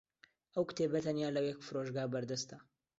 ئەو 0.53 0.63
کتێبە 0.69 0.99
تەنیا 1.05 1.29
لە 1.35 1.41
یەک 1.49 1.59
فرۆشگا 1.67 2.03
بەردەستە. 2.13 2.57